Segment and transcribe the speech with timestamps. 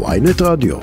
[0.00, 0.76] ויינט רדיו.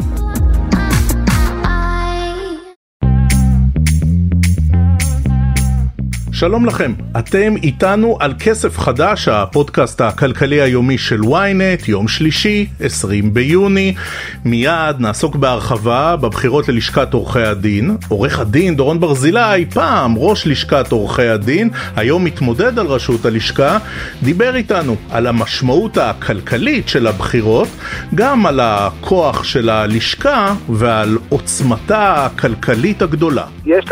[6.39, 13.33] שלום לכם, אתם איתנו על כסף חדש, הפודקאסט הכלכלי היומי של ynet, יום שלישי, 20
[13.33, 13.95] ביוני.
[14.45, 17.97] מיד נעסוק בהרחבה בבחירות ללשכת עורכי הדין.
[18.07, 23.77] עורך הדין דורון ברזילי, פעם ראש לשכת עורכי הדין, היום מתמודד על ראשות הלשכה,
[24.23, 27.67] דיבר איתנו על המשמעות הכלכלית של הבחירות,
[28.15, 33.45] גם על הכוח של הלשכה ועל עוצמתה הכלכלית הגדולה.
[33.65, 33.85] יש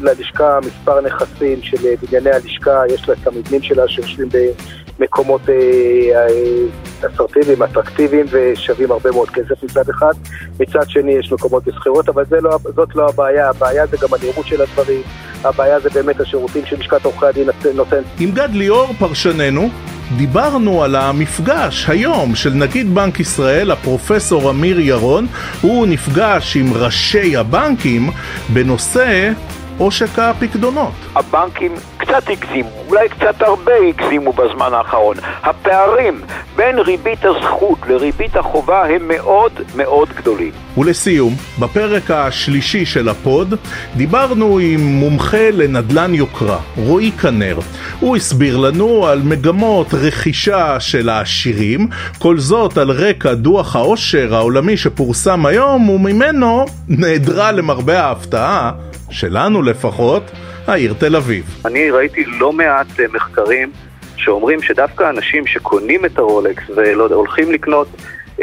[0.00, 4.28] ללשכה מספר נכסים של בנייני הלשכה, יש לה את המבנים שלה שיושבים
[4.98, 5.54] במקומות אה,
[6.14, 10.12] אה, אסרטיביים, אטרקטיביים ושווים הרבה מאוד כסף מצד אחד.
[10.60, 14.62] מצד שני יש מקומות בשכירות, אבל לא, זאת לא הבעיה, הבעיה זה גם הנראות של
[14.62, 15.02] הדברים,
[15.44, 18.04] הבעיה זה באמת השירותים שלשכת עורכי הדין נותנת.
[18.20, 19.68] עם גד ליאור, פרשננו,
[20.16, 25.26] דיברנו על המפגש היום של נגיד בנק ישראל, הפרופסור אמיר ירון,
[25.60, 28.10] הוא נפגש עם ראשי הבנקים
[28.52, 29.32] בנושא
[29.78, 30.92] עושק הפקדונות.
[31.14, 35.16] הבנקים קצת הגזימו, אולי קצת הרבה הגזימו בזמן האחרון.
[35.42, 36.20] הפערים
[36.56, 40.50] בין ריבית הזכות לריבית החובה הם מאוד מאוד גדולים.
[40.78, 43.54] ולסיום, בפרק השלישי של הפוד,
[43.96, 47.58] דיברנו עם מומחה לנדל"ן יוקרה, רועי כנר.
[48.00, 54.76] הוא הסביר לנו על מגמות רכישה של העשירים, כל זאת על רקע דוח העושר העולמי
[54.76, 58.72] שפורסם היום, וממנו נעדרה למרבה ההפתעה
[59.12, 60.22] שלנו לפחות,
[60.66, 61.60] העיר תל אביב.
[61.64, 63.70] אני ראיתי לא מעט אה, מחקרים
[64.16, 67.88] שאומרים שדווקא אנשים שקונים את הרולקס והולכים לקנות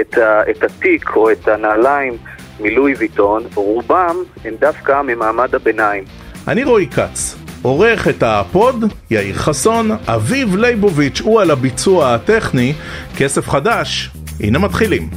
[0.02, 2.14] את, ה, את התיק או את הנעליים
[2.60, 6.04] מלואי ויטון, רובם הם דווקא ממעמד הביניים.
[6.48, 7.36] אני רועי כץ.
[7.62, 12.74] עורך את הפוד, יאיר חסון, אביב ליבוביץ' הוא על הביצוע הטכני,
[13.18, 14.10] כסף חדש,
[14.40, 15.10] הנה מתחילים.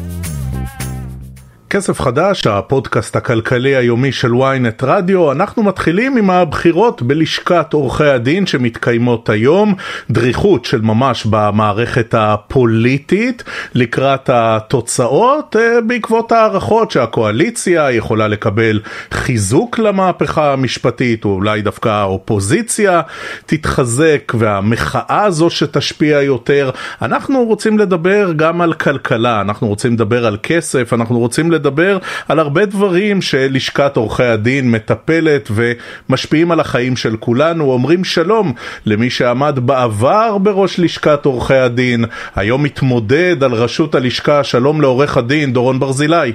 [1.73, 8.47] כסף חדש, הפודקאסט הכלכלי היומי של ynet רדיו, אנחנו מתחילים עם הבחירות בלשכת עורכי הדין
[8.47, 9.75] שמתקיימות היום,
[10.11, 13.45] דריכות של ממש במערכת הפוליטית.
[13.75, 18.81] לקראת התוצאות אה, בעקבות הערכות שהקואליציה יכולה לקבל
[19.13, 23.01] חיזוק למהפכה המשפטית, או אולי דווקא האופוזיציה
[23.47, 26.71] תתחזק והמחאה זו שתשפיע יותר.
[27.03, 31.99] אנחנו רוצים לדבר גם על כלכלה, אנחנו רוצים לדבר על כסף, אנחנו רוצים לדבר לדבר
[32.29, 37.65] על הרבה דברים שלשכת עורכי הדין מטפלת ומשפיעים על החיים של כולנו.
[37.73, 38.53] אומרים שלום
[38.87, 42.05] למי שעמד בעבר בראש לשכת עורכי הדין,
[42.37, 46.33] היום מתמודד על ראשות הלשכה, שלום לעורך הדין דורון ברזילי.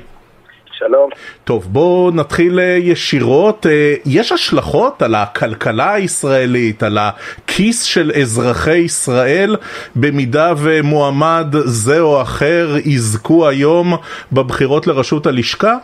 [0.78, 1.10] שלום.
[1.44, 3.66] טוב, בואו נתחיל אה, ישירות.
[3.66, 9.56] אה, יש השלכות על הכלכלה הישראלית, על הכיס של אזרחי ישראל,
[9.96, 13.88] במידה ומועמד זה או אחר יזכו היום
[14.32, 15.78] בבחירות לראשות הלשכה?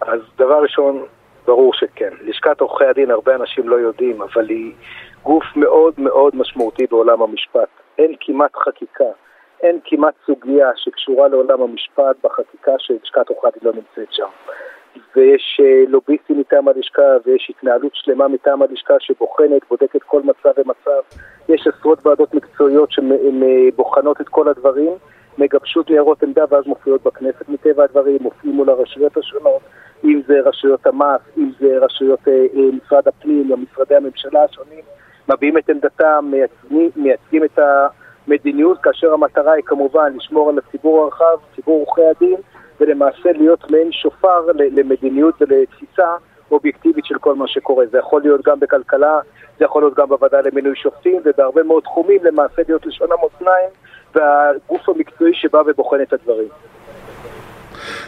[0.00, 1.02] אז דבר ראשון,
[1.46, 2.10] ברור שכן.
[2.24, 4.72] לשכת עורכי הדין, הרבה אנשים לא יודעים, אבל היא
[5.22, 7.68] גוף מאוד מאוד משמעותי בעולם המשפט.
[7.98, 9.04] אין כמעט חקיקה
[9.62, 14.28] אין כמעט סוגיה שקשורה לעולם המשפט בחקיקה שלשכת עורכי הדין לא נמצאת שם.
[15.16, 21.20] ויש אה, לוביסטים מטעם הלשכה ויש התנהלות שלמה מטעם הלשכה שבוחנת, בודקת כל מצב ומצב.
[21.48, 24.92] יש עשרות ועדות מקצועיות שבוחנות את כל הדברים,
[25.38, 29.62] מגבשות ניירות עמדה ואז מופיעות בכנסת מטבע הדברים, מופיעים מול הרשויות השונות,
[30.04, 34.84] אם זה רשויות המס, אם זה רשויות אה, אה, משרד הפנים, או משרדי הממשלה השונים,
[35.28, 36.32] מביעים את עמדתם,
[36.96, 37.86] מייצגים, את ה...
[38.32, 42.36] מדיניות, כאשר המטרה היא כמובן לשמור על הציבור הרחב, ציבור עורכי הדין,
[42.80, 46.08] ולמעשה להיות מעין שופר למדיניות ולתפיסה
[46.50, 47.86] אובייקטיבית של כל מה שקורה.
[47.86, 49.20] זה יכול להיות גם בכלכלה,
[49.58, 53.70] זה יכול להיות גם בוועדה למינוי שופטים, ובהרבה מאוד תחומים למעשה להיות לשון המאזניים
[54.14, 56.48] והגוף המקצועי שבא ובוחן את הדברים.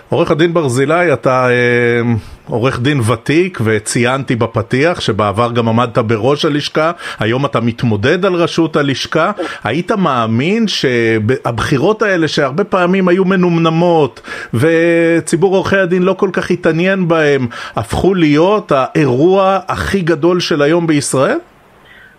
[0.09, 2.01] עורך הדין ברזילי, אתה אה,
[2.49, 8.77] עורך דין ותיק וציינתי בפתיח שבעבר גם עמדת בראש הלשכה, היום אתה מתמודד על ראשות
[8.77, 9.33] הלשכה.
[9.65, 14.21] היית מאמין שהבחירות האלה שהרבה פעמים היו מנומנמות
[14.55, 20.87] וציבור עורכי הדין לא כל כך התעניין בהם, הפכו להיות האירוע הכי גדול של היום
[20.87, 21.39] בישראל?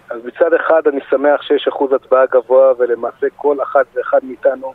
[0.10, 4.74] אז מצד אחד אני שמח שיש אחוז הצבעה גבוה ולמעשה כל אחת ואחד מאיתנו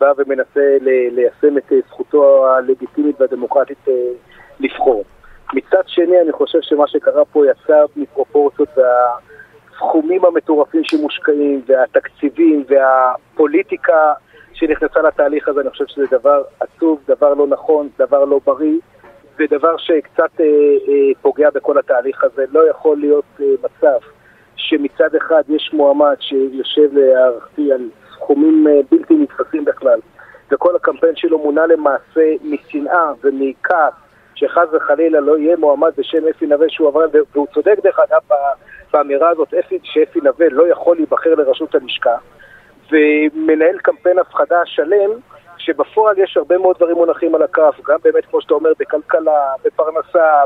[0.00, 3.92] בא ומנסה ליישם את אה, זכותו הלגיטימית והדמוקרטית אה,
[4.60, 5.04] לבחור.
[5.54, 14.12] מצד שני, אני חושב שמה שקרה פה יצא מפרופורציות והסכומים המטורפים שמושקעים והתקציבים והפוליטיקה
[14.52, 18.78] שנכנסה לתהליך הזה, אני חושב שזה דבר עצוב, דבר לא נכון, דבר לא בריא
[19.38, 20.44] ודבר שקצת אה,
[20.88, 22.44] אה, פוגע בכל התהליך הזה.
[22.52, 24.06] לא יכול להיות אה, מצב
[24.56, 29.98] שמצד אחד יש מועמד שיושב להערכתי על סכומים אה, בלתי נתפסים בכלל,
[30.50, 33.92] וכל הקמפיין שלו מונע למעשה משנאה ומכעס
[34.34, 38.36] שחס וחלילה לא יהיה מועמד בשם אפי נווה שהוא עבר, והוא צודק דרך אגב
[38.92, 42.16] באמירה הזאת, אפי, שאפי נווה לא יכול להיבחר לראשות הלשכה,
[42.90, 45.10] ומנהל קמפיין הפחדה שלם,
[45.58, 50.42] שבפועל יש הרבה מאוד דברים מונחים על הכף, גם באמת, כמו שאתה אומר, בכלכלה, בפרנסה,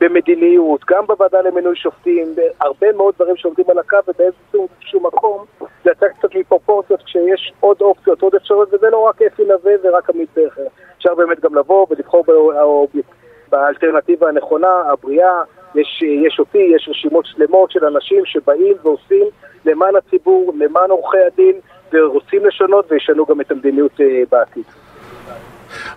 [0.00, 2.26] במדיניות, גם בוועדה למינוי שופטים,
[2.60, 5.44] הרבה מאוד דברים שעומדים על הכף, ובאיזשהו מקום
[5.84, 10.10] זה יצא קצת מפרופורציות כשיש עוד אופציות, עוד אפשרויות, וזה לא רק אפי נווה ורק
[10.10, 10.66] עמית בכר.
[10.96, 12.24] אפשר באמת גם לבוא ולבחור
[13.50, 15.42] באלטרנטיבה הנכונה, הבריאה,
[15.74, 19.26] יש, יש אותי, יש רשימות שלמות של אנשים שבאים ועושים
[19.64, 21.60] למען הציבור, למען עורכי הדין,
[21.92, 24.64] ורוצים לשנות וישנו גם את המדיניות אה, בעתיד.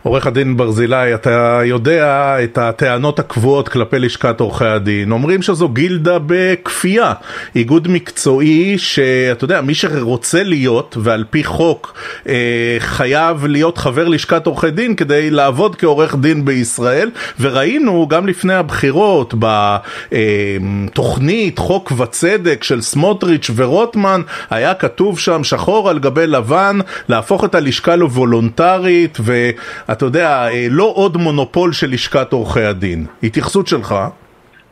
[0.04, 5.12] עורך הדין ברזילי, אתה יודע את הטענות הקבועות כלפי לשכת עורכי הדין.
[5.12, 7.14] אומרים שזו גילדה בכפייה,
[7.56, 11.94] איגוד מקצועי שאתה יודע, מי שרוצה להיות, ועל פי חוק
[12.28, 17.10] אה, חייב להיות חבר לשכת עורכי דין כדי לעבוד כעורך דין בישראל,
[17.40, 19.34] וראינו גם לפני הבחירות
[20.12, 26.80] בתוכנית חוק וצדק של סמוטריץ' ורוטמן, היה כתוב שם שחור על גבי לבן
[27.10, 29.50] להפוך את הלשכה לוולונטרית, ו...
[29.94, 33.06] אתה יודע, אה, לא עוד מונופול של לשכת עורכי הדין.
[33.24, 33.96] התייחסות שלך?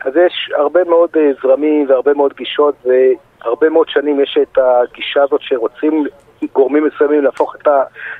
[0.06, 5.23] אז יש הרבה מאוד אה, זרמים והרבה מאוד גישות, והרבה מאוד שנים יש את הגישה
[5.23, 6.06] הזאת שרוצים
[6.53, 7.68] גורמים מסוימים להפוך את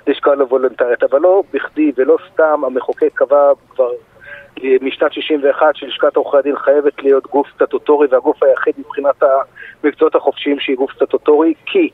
[0.08, 3.90] הלשכה לוולונטרית, אבל לא בכדי ולא סתם המחוקק קבע כבר
[4.64, 9.24] אה, משנת 61 שלשכת עורכי הדין חייבת להיות גוף סטטוטורי והגוף היחיד מבחינת
[9.84, 11.90] המקצועות החופשיים שהיא גוף סטטוטורי, כי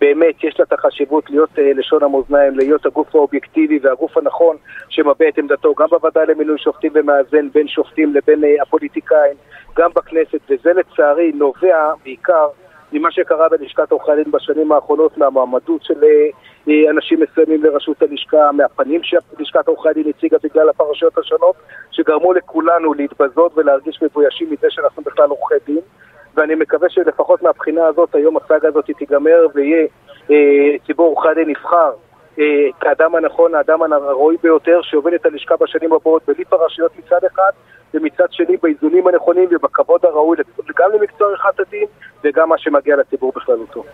[0.00, 4.56] באמת יש לה את החשיבות להיות uh, לשון המאזניים, להיות הגוף האובייקטיבי והגוף הנכון
[4.88, 9.36] שמביע את עמדתו גם בוועדה למינוי שופטים ומאזן בין שופטים לבין uh, הפוליטיקאים,
[9.76, 12.48] גם בכנסת, וזה לצערי נובע בעיקר
[12.92, 19.00] ממה שקרה בלשכת עורכי הדין בשנים האחרונות, מהמועמדות של uh, אנשים מסוימים לראשות הלשכה, מהפנים
[19.02, 21.56] שלשכת עורכי הדין הציגה בגלל הפרשיות השונות,
[21.90, 25.80] שגרמו לכולנו להתבזות ולהרגיש מבוישים מזה שאנחנו בכלל עורכי דין.
[26.38, 29.86] ואני מקווה שלפחות מהבחינה הזאת היום הסאגה הזאת תיגמר ויהיה
[30.30, 30.36] אה,
[30.86, 31.90] ציבור הדין נבחר
[32.38, 32.44] אה,
[32.80, 37.50] כאדם הנכון, האדם הראוי ביותר שיוביל את הלשכה בשנים הבאות בלי פרשיות מצד אחד
[37.94, 40.36] ומצד שני באיזונים הנכונים ובכבוד הראוי
[40.76, 41.86] גם למקצוע עריכת הדין
[42.24, 43.84] וגם מה שמגיע לציבור בכללותו.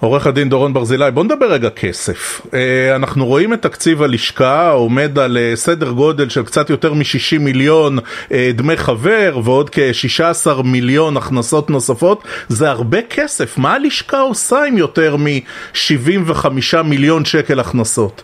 [0.00, 2.46] עורך הדין דורון ברזילי, בוא נדבר רגע כסף.
[2.54, 7.38] אה, אנחנו רואים את תקציב הלשכה עומד על אה, סדר גודל של קצת יותר מ-60
[7.40, 7.98] מיליון
[8.32, 12.22] אה, דמי חבר ועוד כ-16 מיליון הכנסות נוספות.
[12.48, 13.58] זה הרבה כסף.
[13.58, 16.46] מה הלשכה עושה עם יותר מ-75
[16.84, 18.22] מיליון שקל הכנסות?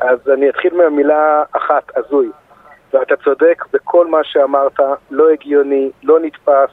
[0.00, 2.28] אז אני אתחיל מהמילה אחת, הזוי.
[2.92, 4.80] ואתה צודק בכל מה שאמרת,
[5.10, 6.70] לא הגיוני, לא נתפס.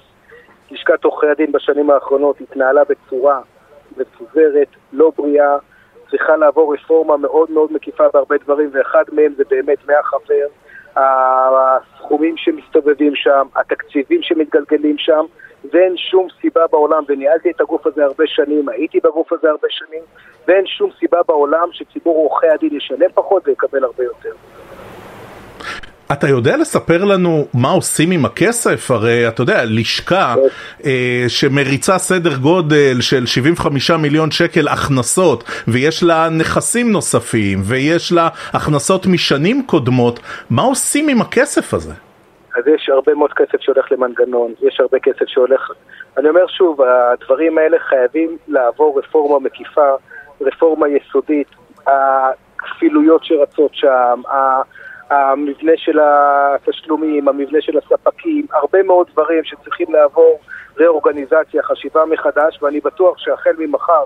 [0.71, 3.39] לשכת עורכי הדין בשנים האחרונות התנהלה בצורה
[3.97, 5.57] מפוזרת, לא בריאה,
[6.09, 10.47] צריכה לעבור רפורמה מאוד מאוד מקיפה בהרבה דברים, ואחד מהם זה באמת מהחבר,
[10.95, 15.25] הסכומים שמסתובבים שם, התקציבים שמתגלגלים שם,
[15.73, 20.03] ואין שום סיבה בעולם, וניהלתי את הגוף הזה הרבה שנים, הייתי בגוף הזה הרבה שנים,
[20.47, 24.31] ואין שום סיבה בעולם שציבור עורכי הדין ישלם פחות ויקבל הרבה יותר.
[26.13, 28.91] אתה יודע לספר לנו מה עושים עם הכסף?
[28.91, 30.35] הרי אתה יודע, לשכה
[30.85, 38.29] אה, שמריצה סדר גודל של 75 מיליון שקל הכנסות ויש לה נכסים נוספים ויש לה
[38.53, 41.93] הכנסות משנים קודמות, מה עושים עם הכסף הזה?
[42.55, 45.71] אז יש הרבה מאוד כסף שהולך למנגנון, יש הרבה כסף שהולך...
[46.17, 49.91] אני אומר שוב, הדברים האלה חייבים לעבור רפורמה מקיפה,
[50.41, 51.47] רפורמה יסודית,
[51.87, 54.21] הכפילויות שרצות שם,
[55.11, 60.39] המבנה של התשלומים, המבנה של הספקים, הרבה מאוד דברים שצריכים לעבור
[60.77, 64.03] ראורגניזציה, חשיבה מחדש, ואני בטוח שהחל ממחר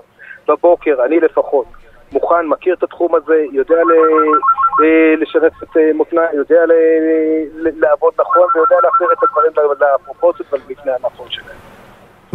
[0.48, 1.66] בבוקר, אני לפחות,
[2.12, 6.60] מוכן, מכיר את התחום הזה, יודע אה, לשרת את אה, מותניים, יודע
[7.54, 11.75] לעבוד נכון ויודע להחזיר את הדברים לפרופורציות ולמבנה הנכון שלהם.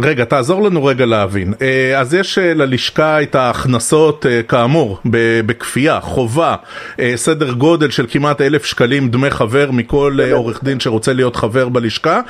[0.04, 1.48] רגע, תעזור לנו רגע להבין.
[1.62, 4.98] אה, אז יש אה, ללשכה את ההכנסות, אה, כאמור,
[5.46, 6.56] בכפייה, חובה,
[7.14, 12.20] סדר גודל של כמעט אלף שקלים דמי חבר מכל עורך דין שרוצה להיות חבר בלשכה.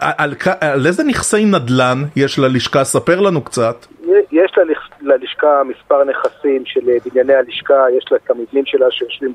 [0.00, 2.84] על, על איזה נכסי נדל"ן יש ללשכה?
[2.84, 3.86] ספר לנו קצת.
[4.32, 4.52] יש
[5.00, 9.32] ללשכה מספר נכסים של בנייני הלשכה, יש לה את המבנים שלה שיושבים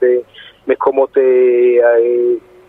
[0.68, 1.18] במקומות...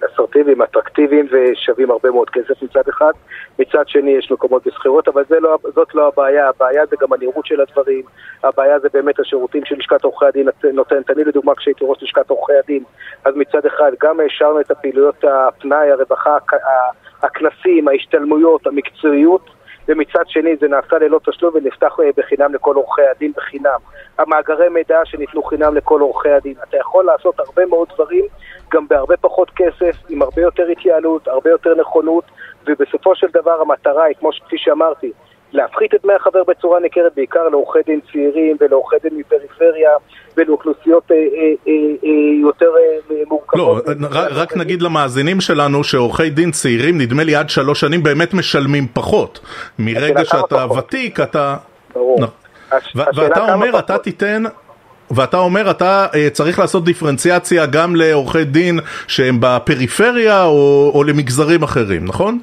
[0.04, 3.12] אסרטיביים, אטרקטיביים ושווים הרבה מאוד כסף מצד אחד.
[3.58, 7.60] מצד שני יש מקומות בשכירות, אבל לא, זאת לא הבעיה, הבעיה זה גם הנראות של
[7.60, 8.02] הדברים,
[8.44, 11.10] הבעיה זה באמת השירותים של עורכי הדין נותנת.
[11.10, 12.84] אני לדוגמה כשהייתי ראש לשכת עורכי הדין,
[13.24, 16.36] אז מצד אחד גם השארנו את הפעילויות הפנאי, הרווחה,
[17.22, 19.55] הכנסים, ההשתלמויות, המקצועיות,
[19.88, 23.78] ומצד שני זה נעשה ללא תשלום ונפתח אה, בחינם לכל עורכי הדין בחינם.
[24.18, 26.54] המאגרי מידע שניתנו חינם לכל עורכי הדין.
[26.68, 28.24] אתה יכול לעשות הרבה מאוד דברים,
[28.72, 32.24] גם בהרבה פחות כסף, עם הרבה יותר התייעלות, הרבה יותר נכונות,
[32.66, 35.12] ובסופו של דבר המטרה היא, כמו כפי שאמרתי,
[35.56, 39.90] להפחית את דמי החבר בצורה ניכרת, בעיקר לעורכי דין צעירים ולעורכי דין מפריפריה
[40.36, 41.22] ולאוכלוסיות אה, אה,
[41.68, 41.72] אה,
[42.04, 42.70] אה, יותר
[43.10, 43.58] אה, מורכבות.
[43.58, 43.80] לא,
[44.30, 49.40] רק נגיד למאזינים שלנו שעורכי דין צעירים, נדמה לי עד שלוש שנים, באמת משלמים פחות.
[49.78, 50.78] מרגע שאתה פחות.
[50.78, 51.56] ותיק, אתה...
[51.94, 52.18] ברור.
[52.72, 52.96] הש...
[52.96, 53.84] ואתה אומר, פחות.
[53.84, 54.42] אתה תיתן...
[55.10, 61.62] ואתה אומר, אתה uh, צריך לעשות דיפרנציאציה גם לעורכי דין שהם בפריפריה או, או למגזרים
[61.62, 62.38] אחרים, נכון?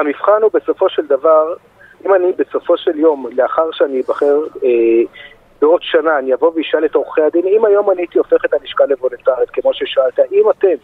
[0.00, 1.54] המבחן הוא בסופו של דבר
[2.06, 4.70] אם אני בסופו של יום, לאחר שאני אבחר אה,
[5.60, 8.86] בעוד שנה, אני אבוא ואשאל את עורכי הדין, אם היום אני הייתי הופך את הלשכה
[8.86, 10.74] לוולנטרית, כמו ששאלת, אם אתם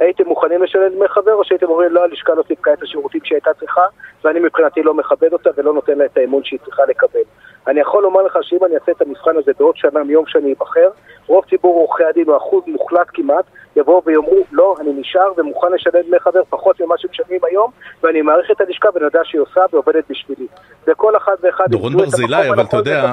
[0.00, 3.36] הייתם מוכנים לשלם דמי חבר, או שהייתם אומרים, לא, הלשכה לא סיפקה את השירותים שהיא
[3.36, 3.86] הייתה צריכה,
[4.24, 7.20] ואני מבחינתי לא מכבד אותה ולא נותן לה את האמון שהיא צריכה לקבל.
[7.66, 10.88] אני יכול לומר לך שאם אני אעשה את המבחן הזה בעוד שנה מיום שאני אבחר,
[11.26, 13.44] רוב ציבור עורכי הדין הוא אחוז מוחלט כמעט,
[13.76, 17.70] יבואו ויאמרו, לא, אני נשאר ומוכן לשלם דמי חבר פחות ממה שמשלמים היום,
[18.02, 20.46] ואני מעריך את הלשכה ואני יודע שהיא עושה ועובדת בשבילי.
[20.86, 23.12] וכל אחד ואחד דורון ברזילי, אבל אתה יודע...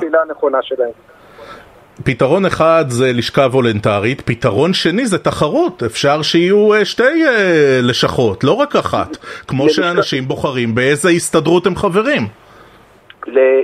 [2.03, 8.43] פתרון אחד זה לשכה וולנטרית, פתרון שני זה תחרות, אפשר שיהיו אה, שתי אה, לשכות,
[8.43, 12.27] לא רק אחת, כמו שאנשים בוחרים באיזה הסתדרות הם חברים.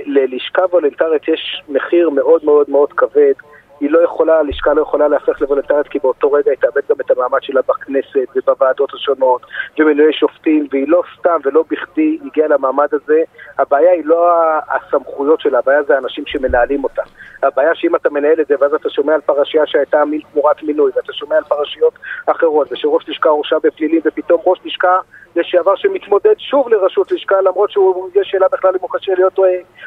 [0.06, 3.32] ללשכה וולנטרית יש מחיר מאוד מאוד מאוד כבד
[3.80, 7.10] היא לא יכולה, הלשכה לא יכולה להפך לוולנטרית כי באותו רגע היא תאבד גם את
[7.10, 9.42] המעמד שלה בכנסת ובוועדות השונות
[9.78, 13.22] ומינויי שופטים והיא לא סתם ולא בכדי הגיעה למעמד הזה.
[13.58, 14.32] הבעיה היא לא
[14.68, 17.02] הסמכויות שלה, הבעיה זה האנשים שמנהלים אותה.
[17.42, 20.90] הבעיה שאם אתה מנהל את זה ואז אתה שומע על פרשייה שהייתה מין תמורת מינוי
[20.96, 21.94] ואתה שומע על פרשיות
[22.26, 24.98] אחרות ושראש לשכה הורשע בפלילים ופתאום ראש לשכה
[25.36, 29.38] לשעבר שמתמודד שוב לראשות לשכה למרות שיש שאלה בכלל אם הוא קשה להיות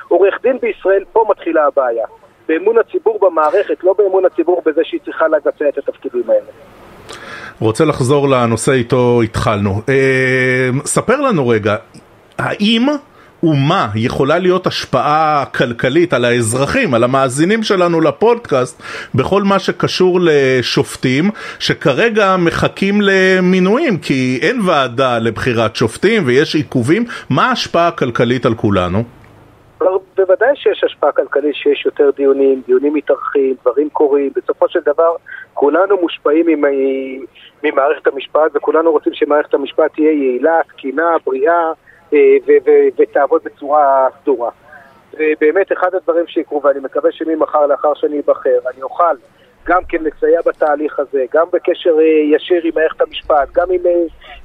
[0.07, 2.05] עורך דין בישראל, פה מתחילה הבעיה
[2.49, 6.51] באמון הציבור במערכת, לא באמון הציבור בזה שהיא צריכה לבצע את התפקידים האלה.
[7.59, 9.81] רוצה לחזור לנושא איתו התחלנו.
[9.89, 11.75] אה, ספר לנו רגע,
[12.37, 12.87] האם
[13.43, 18.81] ומה יכולה להיות השפעה כלכלית על האזרחים, על המאזינים שלנו לפודקאסט,
[19.15, 27.49] בכל מה שקשור לשופטים, שכרגע מחכים למינויים, כי אין ועדה לבחירת שופטים ויש עיכובים, מה
[27.49, 29.18] ההשפעה הכלכלית על כולנו?
[30.19, 35.15] בוודאי שיש השפעה כלכלית, שיש יותר דיונים, דיונים מתארחים, דברים קורים, בסופו של דבר
[35.53, 36.45] כולנו מושפעים
[37.63, 41.71] ממערכת המשפט וכולנו רוצים שמערכת המשפט תהיה יעילה, תקינה, בריאה
[42.13, 42.37] אה,
[42.97, 44.49] ותעבוד בצורה סדורה.
[45.13, 49.15] ובאמת אחד הדברים שיקרו, ואני מקווה שממחר לאחר שאני אבחר, אני אוכל
[49.69, 53.81] גם כן לסייע בתהליך הזה, גם בקשר אה, ישיר עם מערכת המשפט, גם עם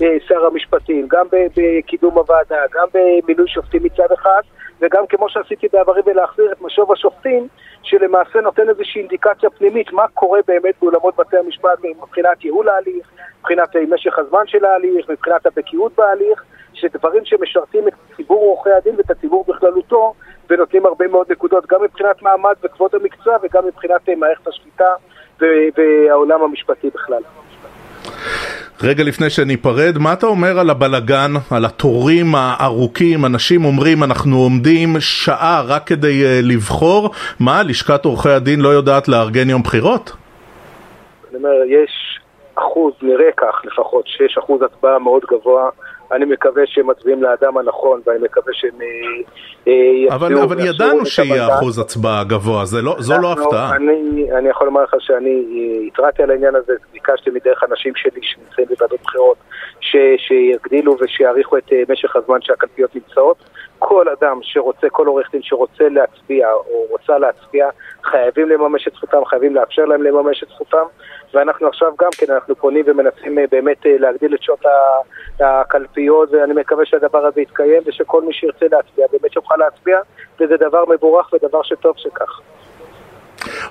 [0.02, 4.40] אה, שר המשפטים, גם בקידום הוועדה, גם במינוי שופטים מצד אחד,
[4.80, 7.48] וגם כמו שעשיתי בעברי בלהחזיר את משוב השופטים,
[7.82, 13.68] שלמעשה נותן איזושהי אינדיקציה פנימית מה קורה באמת באולמות בתי המשפט מבחינת ייעול ההליך, מבחינת
[13.90, 19.44] משך הזמן של ההליך, מבחינת הבקיאות בהליך, שדברים שמשרתים את ציבור עורכי הדין ואת הציבור
[19.48, 20.14] בכללותו
[20.50, 24.94] ונותנים הרבה מאוד נקודות גם מבחינת מעמד וכבוד המקצוע וגם מבחינת מערכת השליטה
[25.40, 27.22] והעולם המשפטי בכלל.
[28.82, 34.88] רגע לפני שניפרד, מה אתה אומר על הבלגן, על התורים הארוכים, אנשים אומרים אנחנו עומדים
[35.00, 37.10] שעה רק כדי uh, לבחור,
[37.40, 40.12] מה, לשכת עורכי הדין לא יודעת לארגן יום בחירות?
[41.30, 42.20] אני אומר, יש
[42.54, 45.68] אחוז, נראה כך לפחות, שיש אחוז הצבעה מאוד גבוה
[46.12, 48.86] אני מקווה שהם מצביעים לאדם הנכון, ואני מקווה שהם אה,
[49.68, 50.14] אה, יצביעו...
[50.14, 53.76] אבל, אבל ידענו שיהיה אחוז הצבעה גבוה, זה לא, זו לא הפתעה.
[53.76, 58.20] אני, אני יכול לומר לך שאני אה, התרעתי על העניין הזה, ביקשתי מדרך אנשים שלי
[58.22, 59.36] שנמצאים בוועדות בחירות,
[59.80, 63.36] ש, שיגדילו ושיעריכו את משך הזמן שהקלפיות נמצאות.
[63.78, 67.68] כל אדם שרוצה, כל עורך דין שרוצה להצביע או רוצה להצביע,
[68.04, 70.84] חייבים לממש את זכותם, חייבים לאפשר להם לממש את זכותם.
[71.34, 74.64] ואנחנו עכשיו גם כן, אנחנו פונים ומנסים אה, באמת אה, להגדיל את שעות
[75.40, 79.98] הקלפיות, ואני מקווה שהדבר הזה יתקיים, ושכל מי שירצה להצביע באמת יוכל להצביע,
[80.40, 82.40] וזה דבר מבורך ודבר שטוב שכך.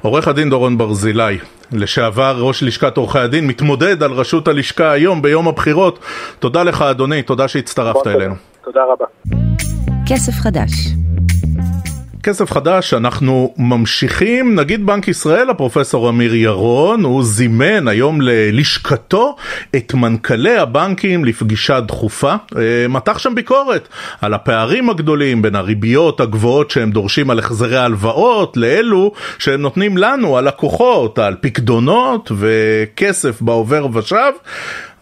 [0.01, 1.37] עורך הדין דורון ברזילי,
[1.73, 5.99] לשעבר ראש לשכת עורכי הדין, מתמודד על ראשות הלשכה היום ביום הבחירות.
[6.39, 8.35] תודה לך אדוני, תודה שהצטרפת אלינו.
[8.63, 9.05] תודה רבה.
[10.09, 10.71] כסף חדש
[12.23, 19.35] כסף חדש, אנחנו ממשיכים, נגיד בנק ישראל, הפרופסור אמיר ירון, הוא זימן היום ללשכתו
[19.75, 23.87] את מנכ"לי הבנקים לפגישה דחופה, אה, מתח שם ביקורת
[24.21, 30.37] על הפערים הגדולים בין הריביות הגבוהות שהם דורשים על החזרי הלוואות לאלו שהם נותנים לנו,
[30.37, 34.31] הלקוחות, על פקדונות וכסף בעובר ושב.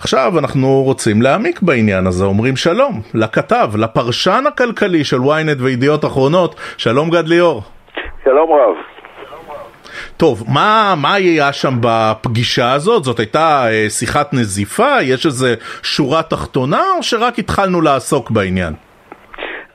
[0.02, 6.56] עכשיו אנחנו רוצים להעמיק בעניין הזה, אומרים שלום לכתב, לפרשן הכלכלי של ynet וידיעות אחרונות,
[6.78, 7.62] שלום גד ליאור.
[8.24, 8.76] שלום רב.
[10.18, 13.04] טוב, מה, מה היה שם בפגישה הזאת?
[13.04, 15.02] זאת הייתה אה, שיחת נזיפה?
[15.02, 18.74] יש איזה שורה תחתונה או שרק התחלנו לעסוק בעניין?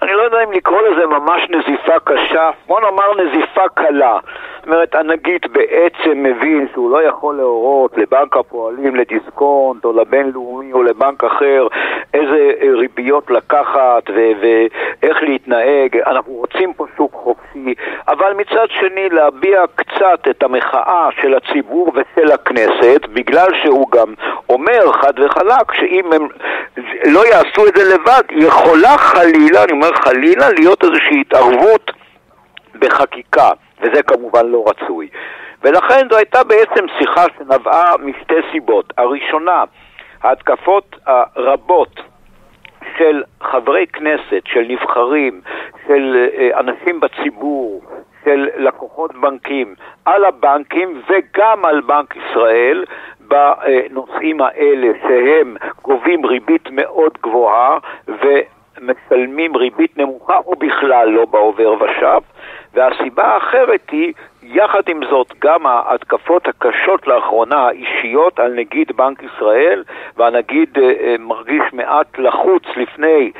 [0.03, 4.19] אני לא יודע אם לקרוא לזה ממש נזיפה קשה, בוא נאמר נזיפה קלה.
[4.57, 10.83] זאת אומרת, הנגיד בעצם מבין שהוא לא יכול להורות לבנק הפועלים, לדיסקונט, או לבינלאומי, או
[10.83, 11.67] לבנק אחר,
[12.15, 14.11] איזה ריביות לקחת
[14.41, 15.97] ואיך להתנהג.
[16.07, 17.75] אנחנו רוצים פה שוק חופשי,
[18.09, 24.15] אבל מצד שני להביע קצת את המחאה של הציבור ושל הכנסת, בגלל שהוא גם
[24.49, 26.29] אומר חד וחלק שאם הם
[27.07, 31.91] לא יעשו את זה לבד, יכולה חלילה, אני אומר חלילה, להיות איזושהי התערבות
[32.79, 33.51] בחקיקה.
[33.81, 35.09] וזה כמובן לא רצוי.
[35.63, 38.93] ולכן זו הייתה בעצם שיחה שנבעה משתי סיבות.
[38.99, 39.65] הראשונה,
[40.23, 42.01] ההתקפות הרבות
[42.99, 45.41] של חברי כנסת, של נבחרים,
[45.87, 47.83] של אה, אנשים בציבור,
[48.25, 52.85] של לקוחות בנקים, על הבנקים וגם על בנק ישראל
[53.29, 57.79] בנושאים האלה שהם גובים ריבית מאוד גבוהה
[58.09, 62.21] ומשלמים ריבית נמוכה או בכלל לא בעובר ושב.
[62.75, 69.85] והסיבה האחרת היא, יחד עם זאת, גם ההתקפות הקשות לאחרונה, האישיות על נגיד בנק ישראל,
[70.17, 73.31] והנגיד אה, אה, מרגיש מעט לחוץ לפני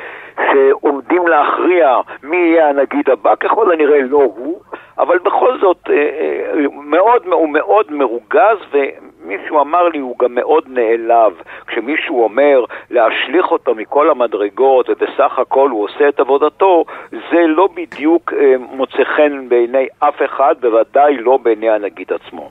[0.53, 4.61] שעומדים להכריע מי יהיה הנגיד הבא, ככל הנראה לא הוא,
[4.99, 10.63] אבל בכל זאת אה, אה, מאוד, הוא מאוד מרוגז ומישהו אמר לי הוא גם מאוד
[10.67, 11.41] נעלב.
[11.67, 18.33] כשמישהו אומר להשליך אותו מכל המדרגות ובסך הכל הוא עושה את עבודתו, זה לא בדיוק
[18.33, 22.49] אה, מוצא חן בעיני אף אחד, בוודאי לא בעיני הנגיד עצמו.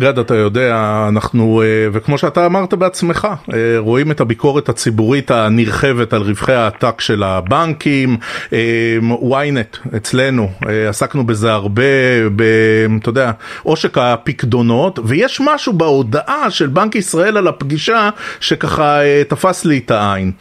[0.00, 6.12] גד, אתה יודע, אנחנו, אה, וכמו שאתה אמרת בעצמך, אה, רואים את הביקורת הציבורית הנרחבת
[6.12, 8.16] על רווחי העתק של הבנקים.
[8.52, 10.50] אה, ynet, אצלנו,
[10.88, 11.82] עסקנו בזה הרבה,
[12.36, 12.42] ב,
[13.00, 19.78] אתה יודע, עושק הפקדונות, ויש משהו בהודעה של בנק ישראל על הפגישה שככה תפס לי
[19.78, 20.32] את העין.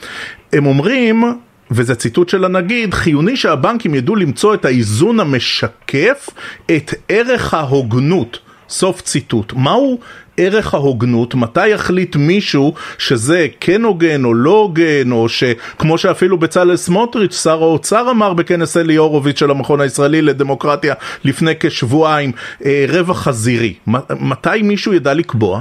[0.53, 1.23] הם אומרים,
[1.71, 6.29] וזה ציטוט של הנגיד, חיוני שהבנקים ידעו למצוא את האיזון המשקף
[6.71, 8.48] את ערך ההוגנות.
[8.69, 9.53] סוף ציטוט.
[9.53, 9.97] מהו
[10.37, 11.35] ערך ההוגנות?
[11.35, 17.63] מתי יחליט מישהו שזה כן הוגן או לא הוגן, או שכמו שאפילו בצלאל סמוטריץ', שר
[17.63, 20.93] האוצר אמר בכנס אלי הורוביץ של המכון הישראלי לדמוקרטיה
[21.25, 22.31] לפני כשבועיים,
[22.65, 23.73] אה, רווח חזירי.
[24.21, 25.59] מתי מישהו ידע לקבוע?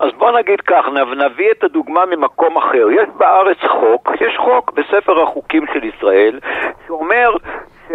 [0.00, 0.84] אז בוא נגיד כך,
[1.16, 2.86] נביא את הדוגמה ממקום אחר.
[2.90, 6.40] יש בארץ חוק, יש חוק בספר החוקים של ישראל,
[6.86, 7.30] שאומר
[7.88, 7.92] ש...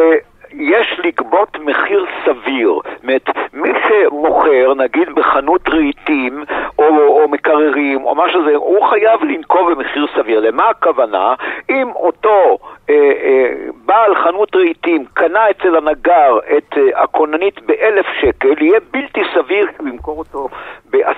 [0.53, 2.73] יש לגבות מחיר סביר.
[2.73, 6.43] זאת אומרת, מי שמוכר, נגיד בחנות רהיטים,
[6.79, 10.39] או, או מקררים, או משהו כזה, הוא חייב לנקוב במחיר סביר.
[10.39, 11.33] למה הכוונה?
[11.69, 12.57] אם אותו
[12.89, 13.53] אה, אה,
[13.85, 19.89] בעל חנות רהיטים קנה אצל הנגר את אה, הכוננית באלף שקל, יהיה בלתי סביר שהוא
[19.89, 20.49] ימכור, אותו,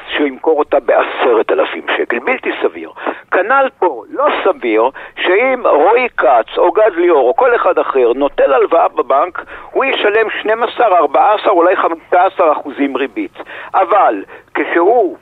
[0.07, 2.19] שהוא ימכור אותה בעשרת אלפים שקל.
[2.19, 2.91] בלתי סביר.
[3.33, 8.53] כנ"ל פה, לא סביר שאם רועי כץ או גד ליאור או כל אחד אחר נוטל
[8.53, 13.37] הלוואה בבנק, הוא ישלם 12, 14, אולי 15 אחוזים ריבית.
[13.73, 15.17] אבל כשהוא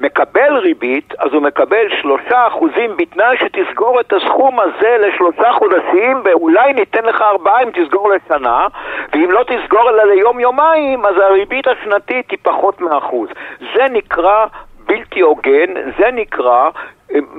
[0.00, 6.72] מקבל ריבית, אז הוא מקבל שלושה אחוזים בתנאי שתסגור את הסכום הזה לשלושה חודשים ואולי
[6.72, 8.66] ניתן לך ארבעה אם תסגור לשנה
[9.12, 13.28] ואם לא תסגור אלא ליום-יומיים אז הריבית השנתית היא פחות מאחוז.
[13.74, 14.46] זה נקרא
[14.86, 16.70] בלתי הוגן, זה נקרא,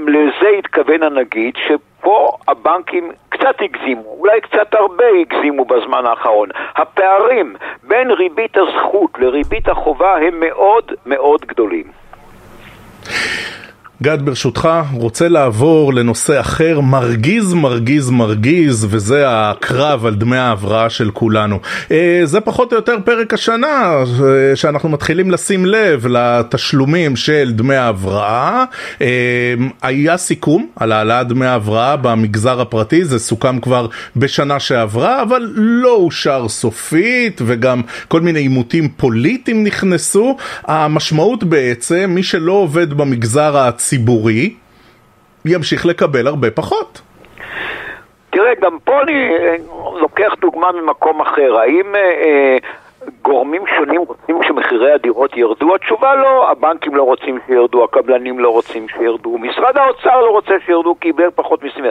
[0.08, 6.50] לזה התכוון הנגיד, שפה הבנקים קצת הגזימו, אולי קצת הרבה הגזימו בזמן האחרון.
[6.76, 11.92] הפערים בין ריבית הזכות לריבית החובה הם מאוד מאוד גדולים.
[14.04, 21.12] גד, ברשותך, רוצה לעבור לנושא אחר, מרגיז, מרגיז, מרגיז, וזה הקרב על דמי ההבראה של
[21.12, 21.60] כולנו.
[21.92, 27.76] אה, זה פחות או יותר פרק השנה, אה, שאנחנו מתחילים לשים לב לתשלומים של דמי
[27.76, 28.64] ההבראה.
[29.02, 29.08] אה,
[29.82, 35.96] היה סיכום על העלאת דמי ההבראה במגזר הפרטי, זה סוכם כבר בשנה שעברה, אבל לא
[35.96, 40.38] אושר סופית, וגם כל מיני עימותים פוליטיים נכנסו.
[40.64, 44.54] המשמעות בעצם, מי שלא עובד במגזר הציבורי, הציבורי
[45.46, 47.02] ימשיך לקבל הרבה פחות.
[48.30, 49.56] תראה, גם פה אני אה,
[50.00, 51.60] לוקח דוגמה ממקום אחר.
[51.60, 52.58] האם אה, אה,
[53.22, 55.76] גורמים שונים רוצים שמחירי הדירות ירדו?
[55.76, 60.96] התשובה לא, הבנקים לא רוצים שירדו, הקבלנים לא רוצים שירדו, משרד האוצר לא רוצה שירדו
[60.96, 61.86] כי קיבל פחות מיסים.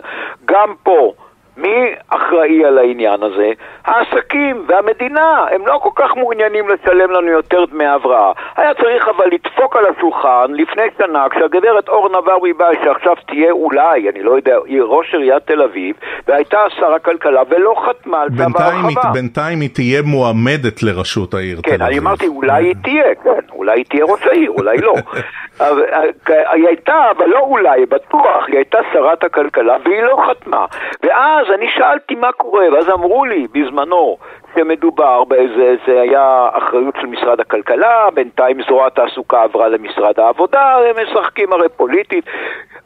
[0.44, 1.12] גם פה
[1.60, 3.50] מי אחראי על העניין הזה?
[3.84, 8.32] העסקים והמדינה, הם לא כל כך מעוניינים לשלם לנו יותר דמי הבראה.
[8.56, 14.22] היה צריך אבל לדפוק על השולחן לפני שנה, כשהגברת אורנה ברביבאי, שעכשיו תהיה אולי, אני
[14.22, 15.96] לא יודע, היא ראש עיריית תל אביב,
[16.28, 19.10] והייתה שר הכלכלה ולא חתמה על צו ההרחבה.
[19.12, 21.86] בינתיים היא תהיה מועמדת לראשות העיר תל כן, אביב.
[21.86, 24.94] אני אמרתי, אולי היא תהיה, כן, אולי היא תהיה ראש העיר, אולי לא.
[25.60, 30.66] אבל, אה, היא הייתה, אבל לא אולי, בטוח, היא הייתה שרת הכלכלה והיא לא חתמה.
[31.02, 34.16] ואז אני שאלתי מה קורה, ואז אמרו לי בזמנו
[34.54, 40.96] שמדובר באיזה, זה היה אחריות של משרד הכלכלה, בינתיים זרוע התעסוקה עברה למשרד העבודה, הם
[41.02, 42.24] משחקים הרי פוליטית.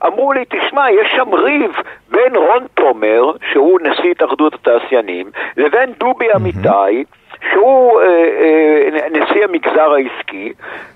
[0.06, 1.76] אמרו לי, תשמע, יש שם ריב
[2.10, 7.04] בין רון תומר, שהוא נשיא התאחדות התעשיינים, לבין דובי אמיתי,
[7.50, 10.52] שהוא אה, אה, נשיא המגזר העסקי,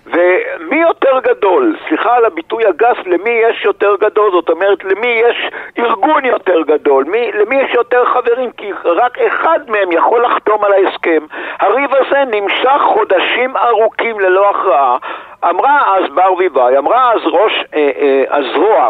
[0.07, 5.51] ומי יותר גדול, סליחה על הביטוי הגס, למי יש יותר גדול, זאת אומרת, למי יש
[5.79, 10.73] ארגון יותר גדול, מי, למי יש יותר חברים, כי רק אחד מהם יכול לחתום על
[10.73, 11.23] ההסכם.
[11.61, 14.97] הריב הזה נמשך חודשים ארוכים ללא הכרעה.
[15.45, 18.89] אמרה אז ברביבאי, אמרה אז ראש אה, אה, הזרוע,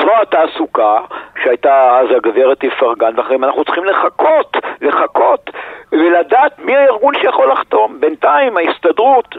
[0.00, 0.98] זרוע התעסוקה,
[1.42, 5.50] שהייתה אז הגברת איפרגן ואחרים, אנחנו צריכים לחכות, לחכות
[5.92, 8.00] ולדעת מי הארגון שיכול לחתום.
[8.00, 9.34] בינתיים ההסתדרות,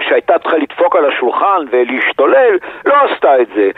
[0.00, 3.70] שהייתה צריכה לדפוק על השולחן ולהשתולל, לא עשתה את זה.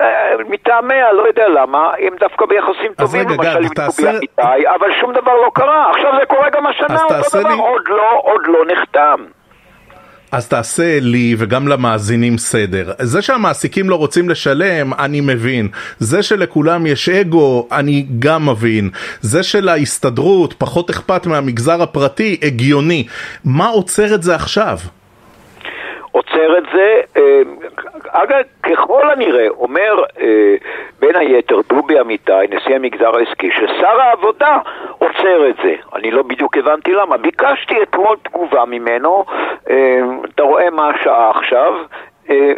[0.00, 4.92] אה, מטעמיה, לא יודע למה, הם דווקא ביחסים טובים, רגע, למשל עם תעשה- אמיתי, אבל
[5.00, 5.90] שום דבר לא קרה.
[5.90, 9.16] עכשיו זה קורה גם השנה, אותו דבר, לי- עוד לא, עוד לא נחתם.
[10.32, 12.92] אז תעשה לי וגם למאזינים סדר.
[13.02, 15.68] זה שהמעסיקים לא רוצים לשלם, אני מבין.
[15.98, 18.90] זה שלכולם יש אגו, אני גם מבין.
[19.20, 23.06] זה שלהסתדרות פחות אכפת מהמגזר הפרטי, הגיוני.
[23.44, 24.78] מה עוצר את זה עכשיו?
[26.18, 27.42] עוצר את זה, אה,
[28.08, 30.54] אגב, ככל הנראה, אומר אה,
[30.98, 34.58] בין היתר דובי אמיתי, נשיא המגזר העסקי, ששר העבודה
[34.98, 35.74] עוצר את זה.
[35.94, 37.16] אני לא בדיוק הבנתי למה.
[37.16, 39.24] ביקשתי אתמול תגובה ממנו,
[39.70, 40.00] אה,
[40.34, 41.74] אתה רואה מה השעה עכשיו,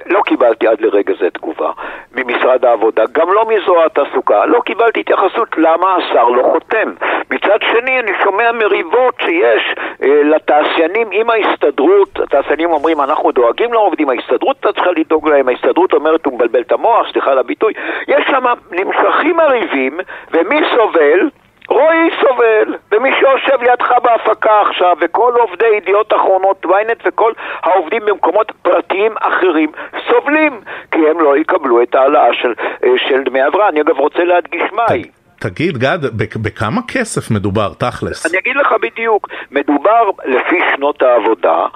[0.07, 1.71] לא קיבלתי עד לרגע זה תגובה
[2.17, 6.93] ממשרד העבודה, גם לא מזרוע התעסוקה, לא קיבלתי התייחסות למה השר לא חותם.
[7.31, 14.11] מצד שני, אני שומע מריבות שיש אה, לתעשיינים עם ההסתדרות, התעשיינים אומרים אנחנו דואגים לעובדים,
[14.11, 17.73] ההסתדרות אתה צריכה לדאוג להם, ההסתדרות אומרת הוא מבלבל את המוח, סליחה על הביטוי,
[18.09, 19.99] יש שם נמשכים הריבים,
[20.31, 21.29] ומי סובל?
[21.71, 28.53] רועי סובל, ומי שיושב לידך בהפקה עכשיו, וכל עובדי ידיעות אחרונות, ynet וכל העובדים במקומות
[28.63, 29.73] פרטיים אחרים
[30.09, 32.53] סובלים, כי הם לא יקבלו את ההעלאה של,
[32.85, 33.69] אה, של דמי הבראה.
[33.69, 35.03] אני אגב רוצה להדגיש מהי.
[35.41, 38.27] תגיד, גד, בכ- בכמה כסף מדובר, תכלס?
[38.31, 41.67] אני אגיד לך בדיוק, מדובר לפי שנות העבודה,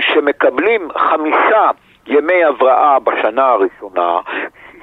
[0.00, 1.70] שמקבלים חמישה
[2.06, 4.18] ימי הבראה בשנה הראשונה,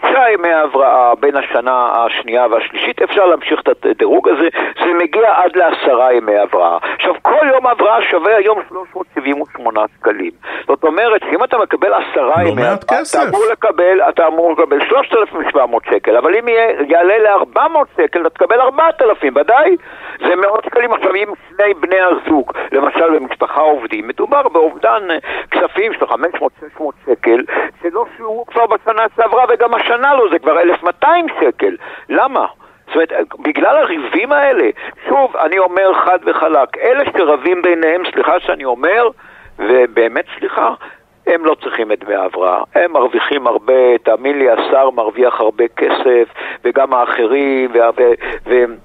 [0.06, 4.48] שישה ימי הבראה בין השנה השנייה והשלישית, אפשר להמשיך את הדירוג הזה,
[4.86, 6.78] זה מגיע עד לעשרה ימי הבראה.
[6.96, 10.32] עכשיו, כל יום הבראה שווה היום 378 שקלים.
[10.68, 12.74] זאת אומרת, שאם אתה מקבל עשרה לא ימי הבראה.
[12.74, 17.60] אתה אמור לקבל, אתה אמור לקבל 3,700 שקל, אבל אם יהיה, יעלה ל-400
[17.98, 19.76] שקל, אתה תקבל 4,000, ודאי?
[20.20, 20.94] זה מאות שקלים.
[20.94, 25.18] עכשיו, אם שני בני הזוג, למשל במשפחה עובדים, מדובר באובדן אה,
[25.52, 27.44] כספים של 500-600 שקל,
[27.82, 31.76] שלא שולמו כבר בשנה שעברה, וגם השנה לא, זה כבר 1,200 שקל.
[32.10, 32.46] למה?
[32.88, 34.70] זאת אומרת, בגלל הריבים האלה,
[35.10, 39.08] שוב, אני אומר חד וחלק, אלה שרבים ביניהם, סליחה שאני אומר,
[39.60, 40.74] ובאמת סליחה,
[41.28, 46.28] הם לא צריכים את דמי ההבראה, הם מרוויחים הרבה, תאמין לי, השר מרוויח הרבה כסף,
[46.64, 48.02] וגם האחרים, וה- ו...
[48.48, 48.85] ו-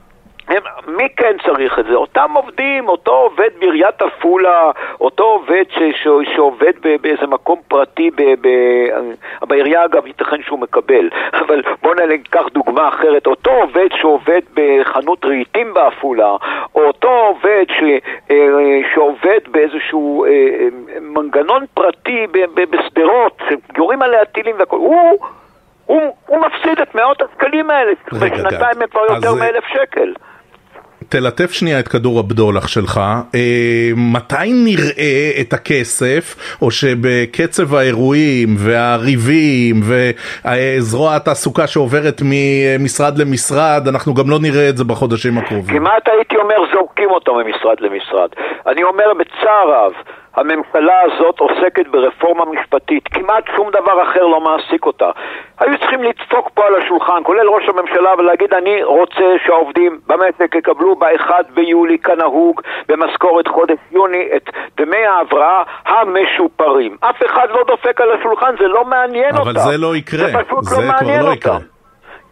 [0.50, 1.94] הם, מי כן צריך את זה?
[1.94, 8.10] אותם עובדים, אותו עובד בעיריית עפולה, אותו עובד ש, ש, שעובד ב, באיזה מקום פרטי
[8.10, 8.48] ב, ב,
[9.42, 15.74] בעירייה, אגב, ייתכן שהוא מקבל, אבל בואו ניקח דוגמה אחרת, אותו עובד שעובד בחנות רהיטים
[15.74, 16.36] בעפולה,
[16.74, 17.82] או אותו עובד ש,
[18.30, 20.68] אה, שעובד באיזשהו אה,
[21.00, 23.42] מנגנון פרטי ב- ב- בשדרות,
[23.74, 25.18] שיורים עליה טילים והכל, הוא...
[25.86, 28.82] הוא, הוא מפסיד את מאות השקלים האלה, בשנתיים.
[28.82, 30.12] הם כבר יותר מאלף שקל.
[31.08, 33.00] תלטף שנייה את כדור הבדולח שלך,
[33.34, 44.14] אה, מתי נראה את הכסף, או שבקצב האירועים והריבים וזרוע התעסוקה שעוברת ממשרד למשרד, אנחנו
[44.14, 45.78] גם לא נראה את זה בחודשים הקרובים.
[45.78, 48.28] כמעט הייתי אומר זורקים אותו ממשרד למשרד.
[48.66, 49.92] אני אומר בצער רב,
[50.40, 55.10] הממשלה הזאת עוסקת ברפורמה משפטית, כמעט שום דבר אחר לא מעסיק אותה.
[55.58, 60.96] היו צריכים לדפוק פה על השולחן, כולל ראש הממשלה, ולהגיד אני רוצה שהעובדים במשק יקבלו
[60.96, 66.96] ב-1 ביולי כנהוג במשכורת חודש יוני את דמי ההבראה המשופרים.
[67.00, 69.60] אף אחד לא דופק על השולחן, זה לא מעניין אבל אותם.
[69.70, 71.36] זה לא יקרה, זה פשוט זה לא כבר מעניין לא אותם.
[71.36, 71.79] יקרה.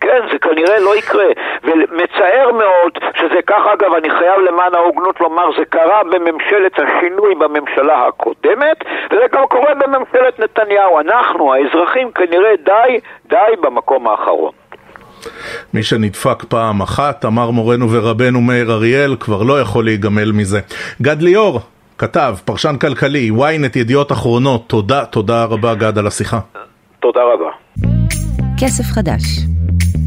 [0.01, 1.31] כן, זה כנראה לא יקרה.
[1.65, 8.07] ומצער מאוד שזה ככה, אגב, אני חייב למען ההוגנות לומר, זה קרה בממשלת השינוי בממשלה
[8.07, 8.79] הקודמת,
[9.11, 11.01] וזה גם קורה בממשלת נתניהו.
[11.01, 14.53] אנחנו, האזרחים, כנראה די, די במקום האחרון.
[15.75, 20.61] מי שנדפק פעם אחת, אמר מורנו ורבנו מאיר אריאל, כבר לא יכול להיגמל מזה.
[21.03, 21.61] גד ליאור,
[21.99, 26.39] כתב, פרשן כלכלי, ynet ידיעות אחרונות, תודה, תודה רבה גד על השיחה.
[27.01, 27.51] תודה רבה.
[28.61, 29.23] כסף חדש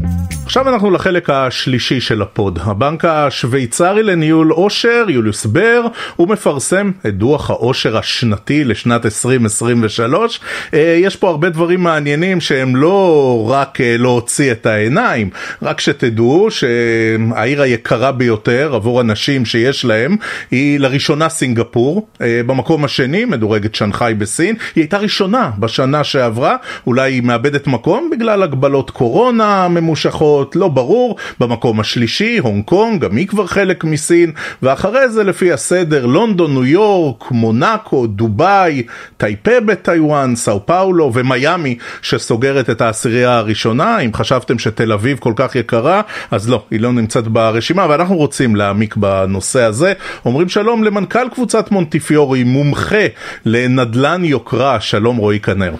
[0.02, 0.41] love.
[0.52, 2.58] עכשיו אנחנו לחלק השלישי של הפוד.
[2.62, 5.86] הבנק השוויצרי לניהול עושר, יוליוס בר,
[6.16, 10.40] הוא מפרסם את דוח העושר השנתי לשנת 2023.
[10.74, 15.30] אה, יש פה הרבה דברים מעניינים שהם לא רק אה, להוציא את העיניים,
[15.62, 20.16] רק שתדעו שהעיר היקרה ביותר עבור אנשים שיש להם
[20.50, 22.08] היא לראשונה סינגפור.
[22.20, 24.56] אה, במקום השני מדורגת שנגחאי בסין.
[24.74, 30.41] היא הייתה ראשונה בשנה שעברה, אולי היא מאבדת מקום בגלל הגבלות קורונה ממושכות.
[30.42, 31.16] אחרות, לא ברור.
[31.40, 36.64] במקום השלישי, הונג קונג, גם היא כבר חלק מסין, ואחרי זה לפי הסדר, לונדון, ניו
[36.64, 38.82] יורק, מונאקו, דובאי,
[39.16, 43.98] טייפה בטיוואן, סאו פאולו ומיאמי, שסוגרת את העשירייה הראשונה.
[43.98, 48.56] אם חשבתם שתל אביב כל כך יקרה, אז לא, היא לא נמצאת ברשימה, ואנחנו רוצים
[48.56, 49.92] להעמיק בנושא הזה.
[50.24, 53.06] אומרים שלום למנכ"ל קבוצת מונטיפיורי, מומחה
[53.44, 55.72] לנדל"ן יוקרה, שלום רועי כנר.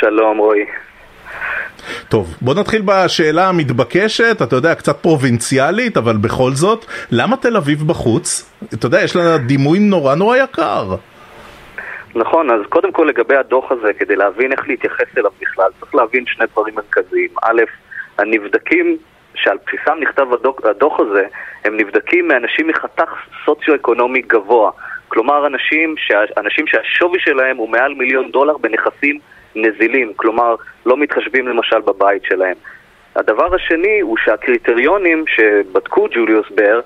[0.00, 0.64] שלום רועי.
[2.08, 7.82] טוב, בוא נתחיל בשאלה המתבקשת, אתה יודע, קצת פרובינציאלית, אבל בכל זאת, למה תל אביב
[7.86, 8.52] בחוץ?
[8.74, 10.94] אתה יודע, יש לה דימוי נורא נורא יקר.
[12.14, 16.24] נכון, אז קודם כל לגבי הדוח הזה, כדי להבין איך להתייחס אליו בכלל, צריך להבין
[16.26, 17.28] שני דברים מרכזיים.
[17.42, 17.62] א',
[18.18, 18.96] הנבדקים
[19.34, 21.24] שעל בסיסם נכתב הדוח, הדוח הזה,
[21.64, 23.10] הם נבדקים מאנשים מחתך
[23.44, 24.70] סוציו-אקונומי גבוה.
[25.08, 29.18] כלומר, אנשים, שה, אנשים שהשווי שלהם הוא מעל מיליון דולר בנכסים
[29.56, 30.54] נזילים, כלומר
[30.86, 32.56] לא מתחשבים למשל בבית שלהם.
[33.16, 36.80] הדבר השני הוא שהקריטריונים שבדקו ג'וליוס בר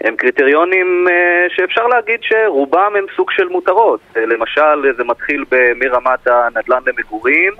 [0.00, 4.00] הם קריטריונים אה, שאפשר להגיד שרובם הם סוג של מותרות.
[4.16, 5.44] אה, למשל, זה מתחיל
[5.76, 7.52] מרמת הנדל"ן למגורים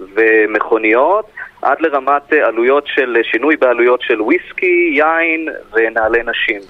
[0.00, 1.26] ומכוניות
[1.62, 6.60] עד לרמת אה, עלויות של שינוי בעלויות של וויסקי, יין ונעלי נשים.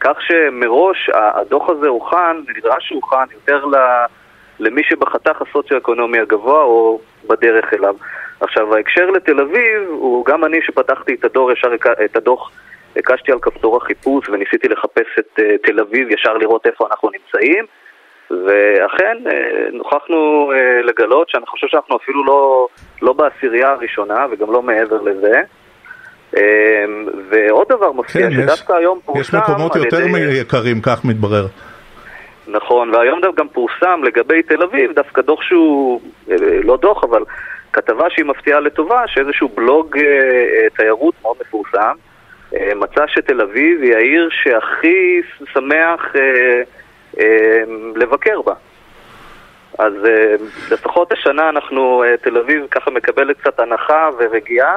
[0.00, 3.76] כך שמראש הדוח הזה הוכן, נדרש שהוכן יותר ל...
[4.60, 7.94] למי שבחתך הסוציו-אקונומי הגבוה או בדרך אליו.
[8.40, 11.68] עכשיו, ההקשר לתל אביב, הוא גם אני שפתחתי את הדור, ישר
[12.04, 12.50] את הדוח,
[12.96, 17.64] הקשתי על כפתור החיפוש וניסיתי לחפש את uh, תל אביב, ישר לראות איפה אנחנו נמצאים,
[18.30, 19.30] ואכן uh,
[19.72, 22.68] נוכחנו uh, לגלות שאני חושב שאנחנו אפילו לא,
[23.02, 25.42] לא בעשירייה הראשונה וגם לא מעבר לזה.
[27.30, 29.20] ועוד דבר מופיע, כן, שדווקא יש, היום פורסם...
[29.20, 30.40] יש מקומות יותר ידי...
[30.40, 31.46] יקרים, כך מתברר.
[32.48, 36.00] נכון, והיום גם פורסם לגבי תל אביב, דווקא דוח שהוא,
[36.30, 37.24] אה, לא דוח, אבל
[37.72, 41.94] כתבה שהיא מפתיעה לטובה, שאיזשהו בלוג אה, אה, תיירות מאוד מפורסם,
[42.54, 45.20] אה, מצא שתל אביב היא העיר שהכי
[45.52, 46.62] שמח אה,
[47.18, 47.62] אה,
[47.96, 48.54] לבקר בה.
[49.78, 50.34] אז אה,
[50.70, 54.76] לפחות השנה אנחנו, אה, תל אביב ככה מקבלת קצת הנחה ורגיעה,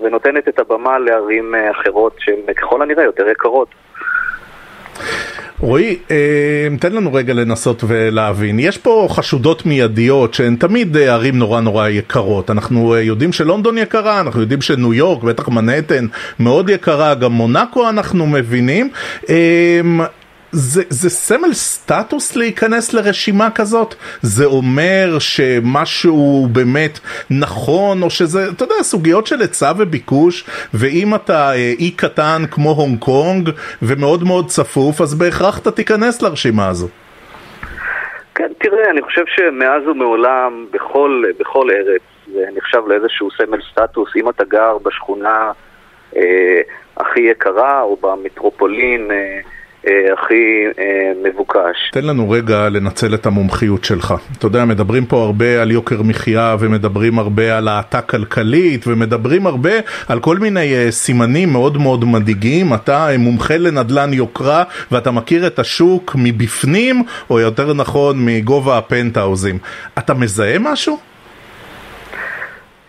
[0.00, 3.68] ונותנת את הבמה לערים אה, אחרות שהן ככל הנראה יותר יקרות.
[5.62, 6.16] רועי, אה,
[6.80, 8.58] תן לנו רגע לנסות ולהבין.
[8.58, 12.50] יש פה חשודות מיידיות שהן תמיד אה, ערים נורא נורא יקרות.
[12.50, 16.06] אנחנו אה, יודעים שלונדון יקרה, אנחנו יודעים שניו יורק, בטח מנהטן
[16.38, 18.90] מאוד יקרה, גם מונאקו אנחנו מבינים.
[20.52, 23.94] זה, זה סמל סטטוס להיכנס לרשימה כזאת?
[24.22, 26.98] זה אומר שמשהו באמת
[27.30, 32.70] נכון, או שזה, אתה יודע, סוגיות של היצע וביקוש, ואם אתה אה, אי קטן כמו
[32.70, 33.50] הונג קונג
[33.82, 36.88] ומאוד מאוד צפוף, אז בהכרח אתה תיכנס לרשימה הזו.
[38.34, 44.08] כן, תראה, אני חושב שמאז ומעולם, בכל, בכל ארץ, זה נחשב לאיזשהו סמל סטטוס.
[44.16, 45.52] אם אתה גר בשכונה
[46.16, 46.60] אה,
[46.96, 49.10] הכי יקרה, או במטרופולין...
[49.10, 49.40] אה,
[49.84, 51.90] הכי אה, מבוקש.
[51.92, 54.14] תן לנו רגע לנצל את המומחיות שלך.
[54.38, 59.70] אתה יודע, מדברים פה הרבה על יוקר מחיה ומדברים הרבה על האטה כלכלית ומדברים הרבה
[60.08, 62.74] על כל מיני אה, סימנים מאוד מאוד מדאיגים.
[62.74, 69.58] אתה מומחה לנדל"ן יוקרה ואתה מכיר את השוק מבפנים, או יותר נכון מגובה הפנטהאוזים.
[69.98, 71.11] אתה מזהה משהו?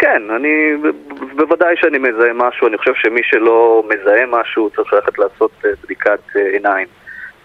[0.03, 0.73] כן, אני,
[1.35, 6.19] בוודאי שאני מזהה משהו, אני חושב שמי שלא מזהה משהו צריך ללכת לעשות אה, בדיקת
[6.35, 6.87] אה, עיניים.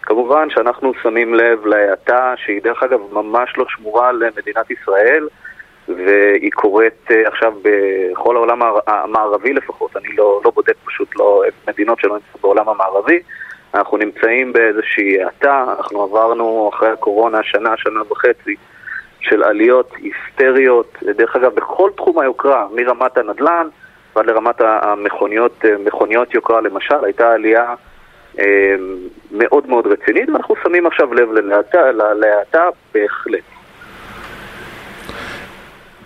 [0.02, 5.28] כמובן שאנחנו שמים לב להאטה שהיא דרך אגב ממש לא שמורה למדינת ישראל
[5.88, 12.00] והיא קורית אה, עכשיו בכל העולם המערבי לפחות, אני לא, לא בודק פשוט לא מדינות
[12.00, 13.20] שלא נמצאות בעולם המערבי
[13.74, 18.56] אנחנו נמצאים באיזושהי האטה, אנחנו עברנו אחרי הקורונה שנה, שנה וחצי
[19.20, 23.68] של עליות היסטריות, דרך אגב, בכל תחום היוקרה, מרמת הנדל"ן,
[24.16, 27.74] ועד לרמת המכוניות, מכוניות יוקרה למשל, הייתה עלייה
[29.32, 31.32] מאוד מאוד רצינית, ואנחנו שמים עכשיו לב
[32.20, 33.57] להאטה בהחלט.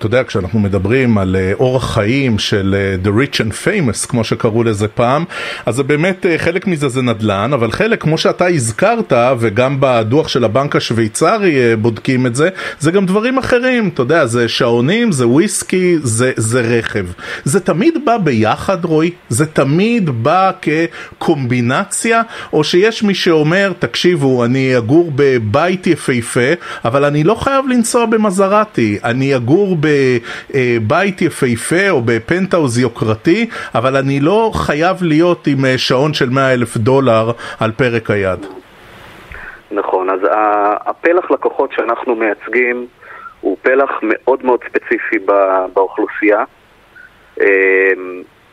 [0.03, 4.25] אתה יודע, כשאנחנו מדברים על אה, אורח חיים של אה, The Rich and Famous, כמו
[4.25, 5.25] שקראו לזה פעם,
[5.67, 10.29] אז זה באמת, אה, חלק מזה זה נדל"ן, אבל חלק, כמו שאתה הזכרת, וגם בדוח
[10.29, 15.29] של הבנק השוויצרי בודקים את זה, זה גם דברים אחרים, אתה יודע, זה שעונים, זה
[15.29, 17.07] וויסקי, זה, זה רכב.
[17.45, 19.11] זה תמיד בא ביחד, רועי?
[19.29, 22.23] זה תמיד בא כקומבינציה?
[22.53, 26.53] או שיש מי שאומר, תקשיבו, אני אגור בבית יפהפה,
[26.85, 29.92] אבל אני לא חייב לנסוע במזרטי, אני אגור ב...
[30.51, 36.53] בבית יפהפה או בפנטהאוז יוקרתי, אבל אני לא חייב להיות עם אה, שעון של 100
[36.55, 38.47] אלף דולר על פרק היד.
[39.71, 40.21] נכון, אז
[40.87, 42.87] הפלח לקוחות שאנחנו מייצגים
[43.41, 45.19] הוא פלח מאוד מאוד ספציפי
[45.75, 46.45] באוכלוסייה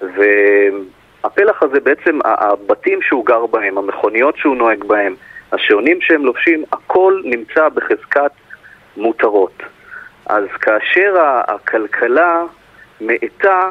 [0.01, 5.15] והפלח הזה בעצם, הבתים שהוא גר בהם, המכוניות שהוא נוהג בהם,
[5.51, 8.31] השעונים שהם לובשים, הכל נמצא בחזקת
[8.97, 9.63] מותרות.
[10.29, 11.15] אז כאשר
[11.47, 12.43] הכלכלה
[13.01, 13.69] מאטה,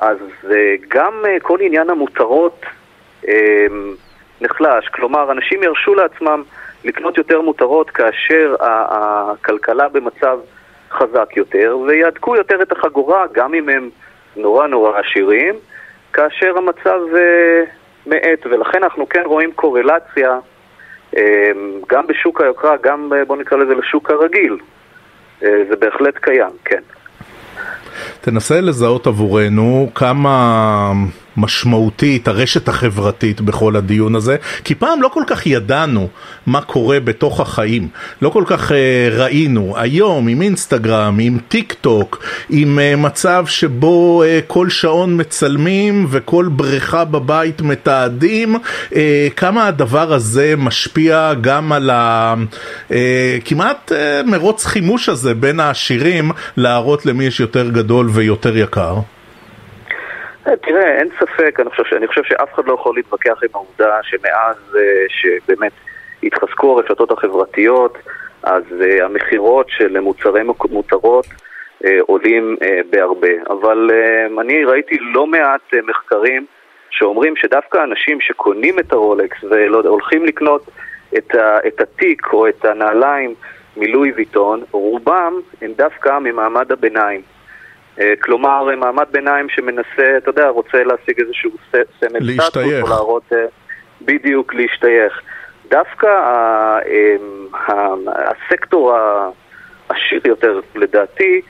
[0.00, 0.18] אז
[0.50, 2.62] אה, גם אה, כל עניין המותרות
[3.28, 3.66] אה,
[4.40, 4.88] נחלש.
[4.88, 6.42] כלומר, אנשים ירשו לעצמם
[6.84, 10.38] לקנות יותר מותרות כאשר הכלכלה במצב
[10.90, 13.90] חזק יותר, ויהדקו יותר את החגורה, גם אם הם
[14.36, 15.54] נורא נורא עשירים,
[16.12, 17.00] כאשר המצב
[18.06, 20.38] מאט, ולכן אנחנו כן רואים קורלציה
[21.88, 24.58] גם בשוק היוקרה, גם בוא נקרא לזה לשוק הרגיל.
[25.44, 26.80] אה, זה בהחלט קיים, כן.
[28.20, 30.92] תנסה לזהות עבורנו כמה
[31.38, 36.08] משמעותית הרשת החברתית בכל הדיון הזה, כי פעם לא כל כך ידענו
[36.46, 37.88] מה קורה בתוך החיים,
[38.22, 38.74] לא כל כך uh,
[39.12, 39.74] ראינו.
[39.76, 46.48] היום עם אינסטגרם, עם טיק טוק, עם uh, מצב שבו uh, כל שעון מצלמים וכל
[46.52, 48.94] בריכה בבית מתעדים, uh,
[49.36, 57.24] כמה הדבר הזה משפיע גם על הכמעט uh, מרוץ חימוש הזה בין העשירים להראות למי
[57.24, 58.94] יש יותר גדול ויותר יקר.
[60.48, 63.98] אה, תראה, אין ספק, אני חושב, אני חושב שאף אחד לא יכול להתווכח עם העובדה
[64.02, 65.72] שמאז uh, שבאמת
[66.22, 67.98] התחזקו הרשתות החברתיות,
[68.42, 73.32] אז uh, המכירות של מוצרי מותרות uh, עולים uh, בהרבה.
[73.50, 76.46] אבל uh, אני ראיתי לא מעט uh, מחקרים
[76.90, 80.70] שאומרים שדווקא אנשים שקונים את הרולקס והולכים לקנות
[81.18, 83.34] את, ה, את התיק או את הנעליים
[83.76, 85.32] מלואי ויטון, רובם
[85.62, 87.20] הם דווקא ממעמד הביניים.
[88.00, 91.50] אה, כלומר, מעמד ביניים שמנסה, אתה יודע, רוצה להשיג איזשהו
[92.00, 93.44] סמל סטטוס, או להראות אה,
[94.02, 95.20] בדיוק להשתייך.
[95.70, 96.08] דווקא
[96.86, 97.46] אמ,
[98.06, 98.94] הסקטור
[99.88, 101.40] העשיר יותר, לדעתי,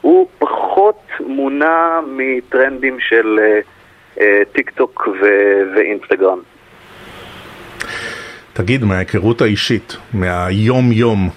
[0.00, 3.38] הוא פחות מונע מטרנדים של
[4.20, 5.08] אה, טיק טוק
[5.74, 6.38] ואינסטגרם.
[8.52, 11.30] תגיד, מההיכרות האישית, מהיום יום,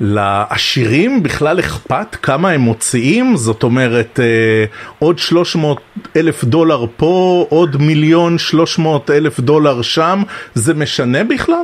[0.00, 3.36] לעשירים בכלל אכפת כמה הם מוציאים?
[3.36, 4.64] זאת אומרת, אה,
[4.98, 5.80] עוד 300
[6.16, 10.18] אלף דולר פה, עוד מיליון 300 אלף דולר שם,
[10.54, 11.62] זה משנה בכלל?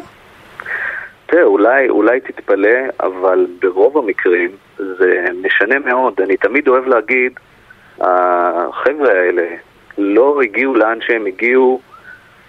[1.26, 6.20] תראה, אולי, אולי תתפלא, אבל ברוב המקרים זה משנה מאוד.
[6.20, 7.32] אני תמיד אוהב להגיד,
[8.00, 9.46] החבר'ה האלה
[9.98, 11.80] לא הגיעו לאן שהם הגיעו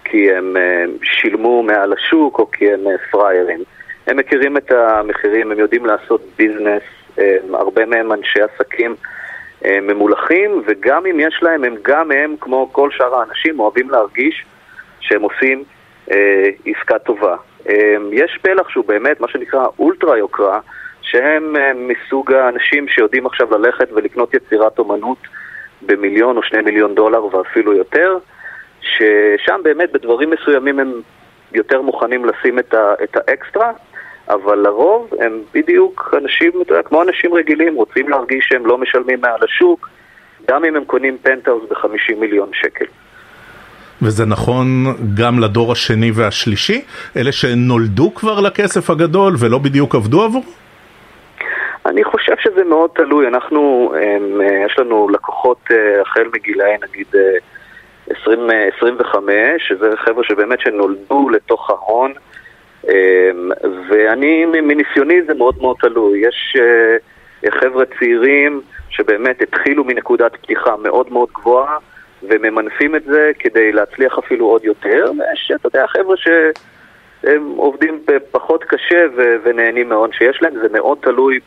[0.04, 3.60] כי הם אה, שילמו מעל השוק או כי הם אה, פראיירים.
[4.06, 6.82] הם מכירים את המחירים, הם יודעים לעשות ביזנס,
[7.52, 8.94] הרבה מהם אנשי עסקים
[9.64, 14.44] ממולחים, וגם אם יש להם, הם גם הם, כמו כל שאר האנשים, אוהבים להרגיש
[15.00, 15.64] שהם עושים
[16.12, 17.36] אה, עסקה טובה.
[17.68, 20.60] אה, יש פלח שהוא באמת מה שנקרא אולטרה יוקרה,
[21.02, 25.18] שהם אה, מסוג האנשים שיודעים עכשיו ללכת ולקנות יצירת אומנות
[25.82, 28.18] במיליון או שני מיליון דולר ואפילו יותר,
[28.80, 30.92] ששם באמת בדברים מסוימים הם
[31.52, 33.72] יותר מוכנים לשים את, ה, את האקסטרה,
[34.28, 39.20] אבל לרוב הם בדיוק אנשים, אתה יודע, כמו אנשים רגילים, רוצים להרגיש שהם לא משלמים
[39.20, 39.88] מעל השוק,
[40.50, 42.84] גם אם הם קונים פנטהאוז ב-50 מיליון שקל.
[44.02, 44.66] וזה נכון
[45.20, 46.84] גם לדור השני והשלישי?
[47.16, 50.44] אלה שנולדו כבר לכסף הגדול ולא בדיוק עבדו עבור?
[51.86, 53.28] אני חושב שזה מאוד תלוי.
[53.28, 57.06] אנחנו, הם, יש לנו לקוחות אה, החל מגילאי נגיד
[58.10, 59.32] 20, אה, 25,
[59.68, 62.12] שזה חבר'ה שבאמת שנולדו לתוך ההון.
[62.84, 63.50] אמ,
[63.88, 66.18] ואני, מניסיוני זה מאוד מאוד תלוי.
[66.18, 68.60] יש אה, חבר'ה צעירים
[68.90, 71.76] שבאמת התחילו מנקודת פתיחה מאוד מאוד גבוהה
[72.22, 78.64] וממנפים את זה כדי להצליח אפילו עוד יותר, ויש, אתה יודע, חבר'ה שהם עובדים פחות
[78.64, 79.06] קשה
[79.44, 81.38] ונהנים מאוד שיש להם, זה מאוד תלוי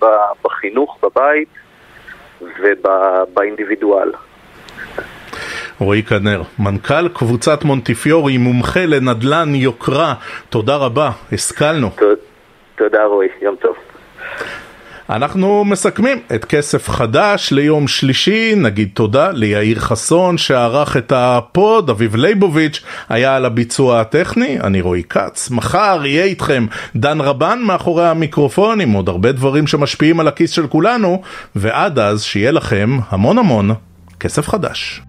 [0.43, 1.49] בחינוך בבית
[2.41, 4.11] ובאינדיבידואל.
[5.79, 10.13] רועי כנר, מנכ"ל קבוצת מונטיפיורי, מומחה לנדל"ן יוקרה,
[10.49, 11.89] תודה רבה, השכלנו.
[12.75, 13.75] תודה רועי, יום טוב.
[15.09, 22.15] אנחנו מסכמים את כסף חדש ליום שלישי, נגיד תודה ליאיר חסון שערך את הפוד, אביב
[22.15, 26.65] ליבוביץ' היה על הביצוע הטכני, אני רועי כץ, מחר יהיה איתכם
[26.95, 31.21] דן רבן מאחורי המיקרופון עם עוד הרבה דברים שמשפיעים על הכיס של כולנו,
[31.55, 33.71] ועד אז שיהיה לכם המון המון
[34.19, 35.01] כסף חדש.